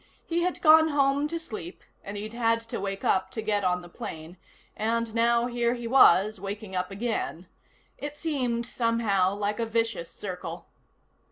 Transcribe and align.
He 0.25 0.41
had 0.41 0.63
gone 0.63 0.87
home 0.87 1.27
to 1.27 1.37
sleep, 1.37 1.83
and 2.03 2.17
he'd 2.17 2.33
had 2.33 2.59
to 2.61 2.79
wake 2.79 3.03
up 3.03 3.29
to 3.33 3.41
get 3.43 3.63
on 3.63 3.83
the 3.83 3.87
plane, 3.87 4.37
and 4.75 5.13
now 5.13 5.45
here 5.45 5.75
he 5.75 5.85
was, 5.85 6.39
waking 6.39 6.75
up 6.75 6.89
again. 6.89 7.45
It 7.99 8.17
seemed, 8.17 8.65
somehow, 8.65 9.35
like 9.35 9.59
a 9.59 9.65
vicious 9.67 10.09
circle. 10.09 10.65